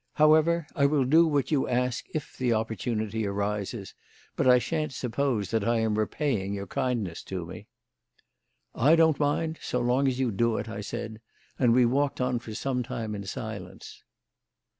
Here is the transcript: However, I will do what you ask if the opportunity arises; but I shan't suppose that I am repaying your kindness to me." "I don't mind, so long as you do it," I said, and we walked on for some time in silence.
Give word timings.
However, 0.13 0.65
I 0.75 0.87
will 0.87 1.03
do 1.05 1.27
what 1.27 1.51
you 1.51 1.67
ask 1.69 2.05
if 2.11 2.35
the 2.35 2.53
opportunity 2.53 3.27
arises; 3.27 3.93
but 4.35 4.47
I 4.47 4.57
shan't 4.57 4.93
suppose 4.93 5.51
that 5.51 5.63
I 5.63 5.77
am 5.77 5.95
repaying 5.99 6.55
your 6.55 6.65
kindness 6.65 7.21
to 7.25 7.45
me." 7.45 7.67
"I 8.73 8.95
don't 8.95 9.19
mind, 9.19 9.59
so 9.61 9.79
long 9.79 10.07
as 10.07 10.19
you 10.19 10.31
do 10.31 10.57
it," 10.57 10.67
I 10.67 10.81
said, 10.81 11.21
and 11.59 11.71
we 11.71 11.85
walked 11.85 12.19
on 12.19 12.39
for 12.39 12.55
some 12.55 12.81
time 12.81 13.13
in 13.13 13.25
silence. 13.25 14.03